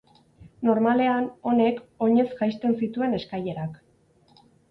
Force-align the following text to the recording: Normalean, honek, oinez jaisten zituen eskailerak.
Normalean, 0.67 1.27
honek, 1.51 1.77
oinez 2.07 2.25
jaisten 2.41 2.75
zituen 2.81 3.15
eskailerak. 3.21 3.77